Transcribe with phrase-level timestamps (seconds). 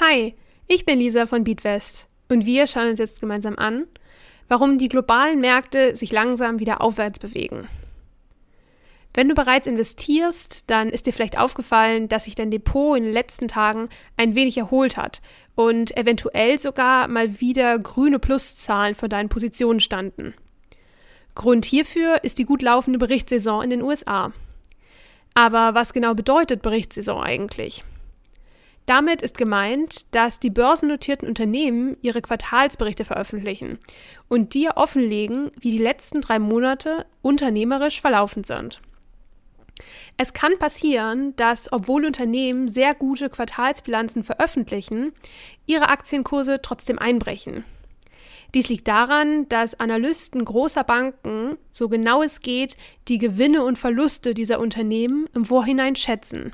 [0.00, 0.34] Hi,
[0.66, 3.86] ich bin Lisa von Beatwest und wir schauen uns jetzt gemeinsam an,
[4.48, 7.68] warum die globalen Märkte sich langsam wieder aufwärts bewegen.
[9.14, 13.12] Wenn du bereits investierst, dann ist dir vielleicht aufgefallen, dass sich dein Depot in den
[13.12, 15.20] letzten Tagen ein wenig erholt hat
[15.54, 20.34] und eventuell sogar mal wieder grüne Pluszahlen vor deinen Positionen standen.
[21.34, 24.32] Grund hierfür ist die gut laufende Berichtssaison in den USA.
[25.34, 27.84] Aber was genau bedeutet Berichtssaison eigentlich?
[28.86, 33.78] Damit ist gemeint, dass die börsennotierten Unternehmen ihre Quartalsberichte veröffentlichen
[34.28, 38.80] und dir offenlegen, wie die letzten drei Monate unternehmerisch verlaufen sind.
[40.16, 45.12] Es kann passieren, dass, obwohl Unternehmen sehr gute Quartalsbilanzen veröffentlichen,
[45.66, 47.64] ihre Aktienkurse trotzdem einbrechen.
[48.54, 52.76] Dies liegt daran, dass Analysten großer Banken, so genau es geht,
[53.08, 56.52] die Gewinne und Verluste dieser Unternehmen im Vorhinein schätzen.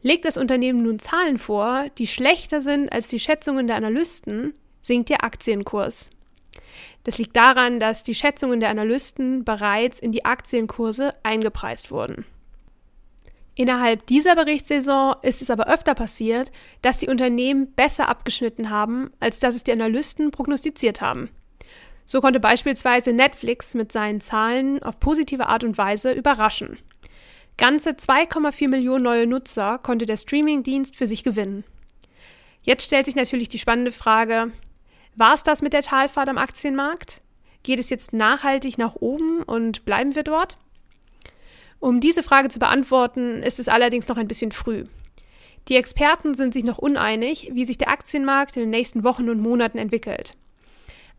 [0.00, 5.10] Legt das Unternehmen nun Zahlen vor, die schlechter sind als die Schätzungen der Analysten, sinkt
[5.10, 6.10] ihr Aktienkurs.
[7.04, 12.24] Das liegt daran, dass die Schätzungen der Analysten bereits in die Aktienkurse eingepreist wurden.
[13.54, 16.50] Innerhalb dieser Berichtssaison ist es aber öfter passiert,
[16.80, 21.28] dass die Unternehmen besser abgeschnitten haben, als dass es die Analysten prognostiziert haben.
[22.04, 26.78] So konnte beispielsweise Netflix mit seinen Zahlen auf positive Art und Weise überraschen.
[27.58, 31.64] Ganze 2,4 Millionen neue Nutzer konnte der Streamingdienst für sich gewinnen.
[32.62, 34.52] Jetzt stellt sich natürlich die spannende Frage,
[35.14, 37.20] war es das mit der Talfahrt am Aktienmarkt?
[37.62, 40.56] Geht es jetzt nachhaltig nach oben und bleiben wir dort?
[41.82, 44.84] Um diese Frage zu beantworten, ist es allerdings noch ein bisschen früh.
[45.66, 49.40] Die Experten sind sich noch uneinig, wie sich der Aktienmarkt in den nächsten Wochen und
[49.40, 50.36] Monaten entwickelt.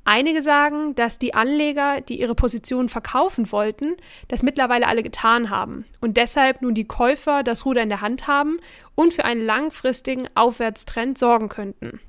[0.06, 3.98] Einige sagen, dass die Anleger, die ihre Positionen verkaufen wollten,
[4.30, 8.28] das mittlerweile alle getan haben und deshalb nun die Käufer das Ruder in der Hand
[8.28, 8.58] haben
[8.96, 12.00] und für einen langfristigen Aufwärtstrend sorgen könnten.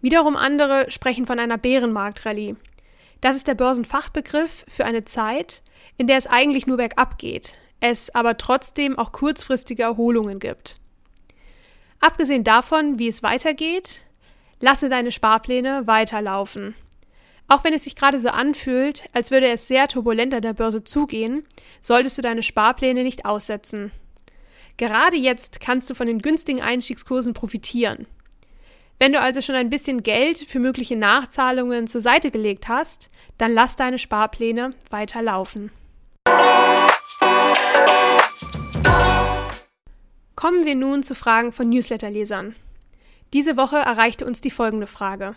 [0.00, 2.54] Wiederum andere sprechen von einer Bärenmarktrallye.
[3.22, 5.62] Das ist der Börsenfachbegriff für eine Zeit,
[5.96, 10.78] in der es eigentlich nur bergab geht, es aber trotzdem auch kurzfristige Erholungen gibt.
[12.00, 14.04] Abgesehen davon, wie es weitergeht,
[14.58, 16.74] lasse deine Sparpläne weiterlaufen.
[17.46, 20.82] Auch wenn es sich gerade so anfühlt, als würde es sehr turbulent an der Börse
[20.82, 21.46] zugehen,
[21.80, 23.92] solltest du deine Sparpläne nicht aussetzen.
[24.78, 28.08] Gerade jetzt kannst du von den günstigen Einstiegskursen profitieren.
[29.02, 33.52] Wenn du also schon ein bisschen Geld für mögliche Nachzahlungen zur Seite gelegt hast, dann
[33.52, 35.72] lass deine Sparpläne weiter laufen.
[40.36, 42.54] Kommen wir nun zu Fragen von Newsletterlesern.
[43.32, 45.34] Diese Woche erreichte uns die folgende Frage.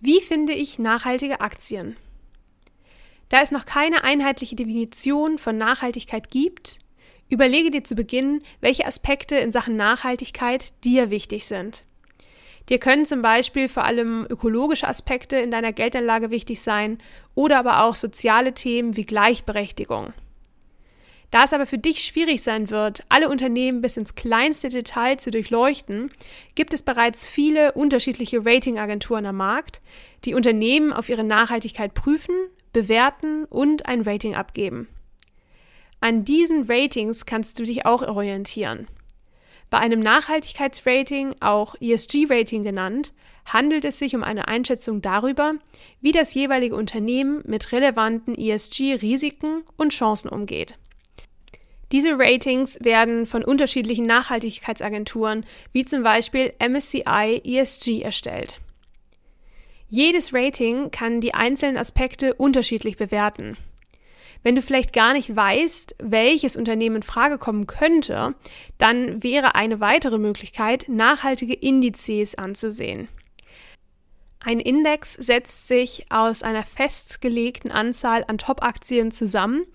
[0.00, 1.96] Wie finde ich nachhaltige Aktien?
[3.30, 6.78] Da es noch keine einheitliche Definition von Nachhaltigkeit gibt,
[7.30, 11.84] überlege dir zu Beginn, welche Aspekte in Sachen Nachhaltigkeit dir wichtig sind.
[12.68, 16.98] Dir können zum Beispiel vor allem ökologische Aspekte in deiner Geldanlage wichtig sein
[17.34, 20.12] oder aber auch soziale Themen wie Gleichberechtigung.
[21.30, 25.30] Da es aber für dich schwierig sein wird, alle Unternehmen bis ins kleinste Detail zu
[25.30, 26.10] durchleuchten,
[26.56, 29.80] gibt es bereits viele unterschiedliche Ratingagenturen am Markt,
[30.24, 32.34] die Unternehmen auf ihre Nachhaltigkeit prüfen,
[32.72, 34.88] bewerten und ein Rating abgeben.
[36.00, 38.88] An diesen Ratings kannst du dich auch orientieren.
[39.70, 43.12] Bei einem Nachhaltigkeitsrating, auch ESG-Rating genannt,
[43.46, 45.54] handelt es sich um eine Einschätzung darüber,
[46.00, 50.76] wie das jeweilige Unternehmen mit relevanten ESG-Risiken und Chancen umgeht.
[51.92, 58.60] Diese Ratings werden von unterschiedlichen Nachhaltigkeitsagenturen wie zum Beispiel MSCI ESG erstellt.
[59.88, 63.56] Jedes Rating kann die einzelnen Aspekte unterschiedlich bewerten.
[64.42, 68.34] Wenn du vielleicht gar nicht weißt, welches Unternehmen in Frage kommen könnte,
[68.78, 73.08] dann wäre eine weitere Möglichkeit, nachhaltige Indizes anzusehen.
[74.42, 79.66] Ein Index setzt sich aus einer festgelegten Anzahl an Top-Aktien zusammen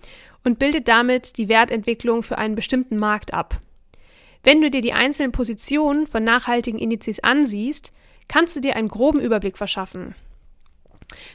[0.42, 3.60] und bildet damit die Wertentwicklung für einen bestimmten Markt ab.
[4.42, 7.92] Wenn du dir die einzelnen Positionen von nachhaltigen Indizes ansiehst,
[8.26, 10.16] kannst du dir einen groben Überblick verschaffen.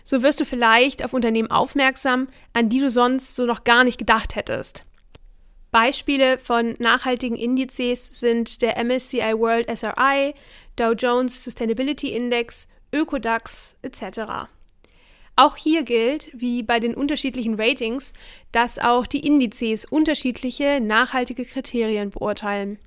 [0.04, 3.98] So wirst du vielleicht auf Unternehmen aufmerksam, an die du sonst so noch gar nicht
[3.98, 4.86] gedacht hättest.
[5.72, 10.34] Beispiele von nachhaltigen Indizes sind der MSCI World SRI,
[10.76, 14.50] Dow Jones Sustainability Index, Ökodax etc.
[15.38, 18.12] Auch hier gilt, wie bei den unterschiedlichen Ratings,
[18.52, 22.78] dass auch die Indizes unterschiedliche nachhaltige Kriterien beurteilen.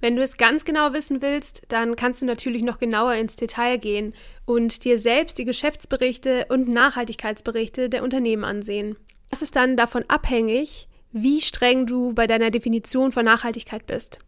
[0.00, 3.78] Wenn du es ganz genau wissen willst, dann kannst du natürlich noch genauer ins Detail
[3.78, 4.14] gehen
[4.44, 8.96] und dir selbst die Geschäftsberichte und Nachhaltigkeitsberichte der Unternehmen ansehen.
[9.30, 14.20] Das ist dann davon abhängig, wie streng du bei deiner Definition von Nachhaltigkeit bist.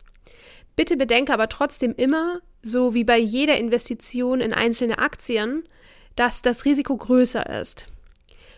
[0.76, 5.64] Bitte bedenke aber trotzdem immer, so wie bei jeder Investition in einzelne Aktien,
[6.16, 7.87] dass das Risiko größer ist.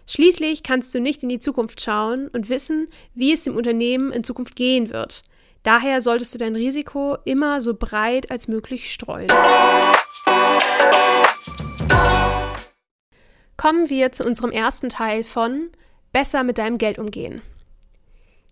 [0.07, 4.25] Schließlich kannst du nicht in die Zukunft schauen und wissen, wie es dem Unternehmen in
[4.25, 5.23] Zukunft gehen wird.
[5.63, 9.29] Daher solltest du dein Risiko immer so breit als möglich streuen.
[13.57, 15.71] Kommen wir zu unserem ersten Teil von
[16.13, 17.43] Besser mit deinem Geld umgehen.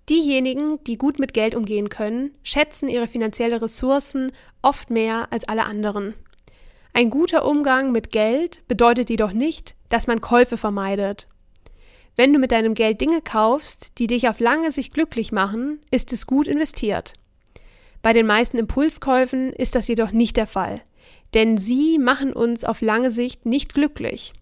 [0.09, 4.33] Diejenigen, die gut mit Geld umgehen können, schätzen ihre finanziellen Ressourcen
[4.63, 6.15] oft mehr als alle anderen.
[6.93, 11.29] Ein guter Umgang mit Geld bedeutet jedoch nicht, dass man Käufe vermeidet.
[12.21, 16.13] Wenn du mit deinem Geld Dinge kaufst, die dich auf lange Sicht glücklich machen, ist
[16.13, 17.15] es gut investiert.
[18.03, 20.83] Bei den meisten Impulskäufen ist das jedoch nicht der Fall,
[21.33, 24.35] denn sie machen uns auf lange Sicht nicht glücklich.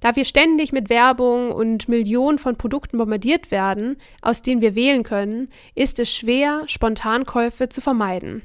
[0.00, 5.04] Da wir ständig mit Werbung und Millionen von Produkten bombardiert werden, aus denen wir wählen
[5.04, 8.42] können, ist es schwer, Spontankäufe zu vermeiden.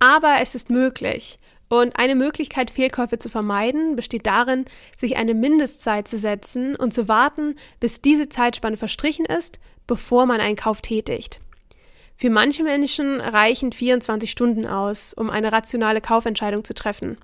[0.00, 1.38] Aber es ist möglich.
[1.74, 4.64] Und eine Möglichkeit, Fehlkäufe zu vermeiden, besteht darin,
[4.96, 10.40] sich eine Mindestzeit zu setzen und zu warten, bis diese Zeitspanne verstrichen ist, bevor man
[10.40, 11.40] einen Kauf tätigt.
[12.14, 17.18] Für manche Menschen reichen 24 Stunden aus, um eine rationale Kaufentscheidung zu treffen.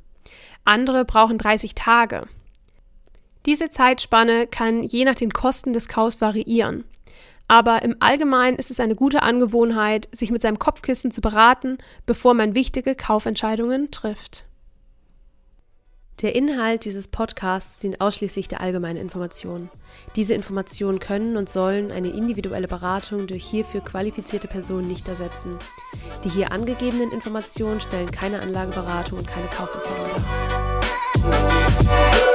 [0.64, 2.26] Andere brauchen 30 Tage.
[3.46, 6.82] Diese Zeitspanne kann je nach den Kosten des Kaufs variieren.
[7.50, 12.32] Aber im Allgemeinen ist es eine gute Angewohnheit, sich mit seinem Kopfkissen zu beraten, bevor
[12.32, 14.44] man wichtige Kaufentscheidungen trifft.
[16.22, 19.68] Der Inhalt dieses Podcasts dient ausschließlich der allgemeinen Information.
[20.14, 25.58] Diese Informationen können und sollen eine individuelle Beratung durch hierfür qualifizierte Personen nicht ersetzen.
[26.22, 30.06] Die hier angegebenen Informationen stellen keine Anlageberatung und keine Kaufempfehlung
[31.24, 32.29] dar.